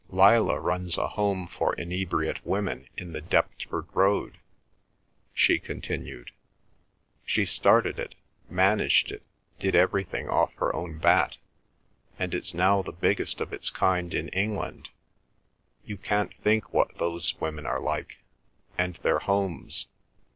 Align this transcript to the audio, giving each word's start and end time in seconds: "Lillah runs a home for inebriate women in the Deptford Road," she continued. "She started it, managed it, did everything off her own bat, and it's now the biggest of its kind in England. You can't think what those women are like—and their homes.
"Lillah 0.09 0.59
runs 0.59 0.97
a 0.97 1.09
home 1.09 1.45
for 1.47 1.75
inebriate 1.75 2.43
women 2.43 2.87
in 2.97 3.13
the 3.13 3.21
Deptford 3.21 3.85
Road," 3.93 4.39
she 5.31 5.59
continued. 5.59 6.31
"She 7.23 7.45
started 7.45 7.99
it, 7.99 8.15
managed 8.49 9.11
it, 9.11 9.21
did 9.59 9.75
everything 9.75 10.27
off 10.27 10.55
her 10.55 10.75
own 10.75 10.97
bat, 10.97 11.37
and 12.17 12.33
it's 12.33 12.55
now 12.55 12.81
the 12.81 12.91
biggest 12.91 13.41
of 13.41 13.53
its 13.53 13.69
kind 13.69 14.11
in 14.15 14.29
England. 14.29 14.89
You 15.85 15.97
can't 15.97 16.33
think 16.41 16.73
what 16.73 16.97
those 16.97 17.39
women 17.39 17.67
are 17.67 17.79
like—and 17.79 18.95
their 19.03 19.19
homes. 19.19 19.85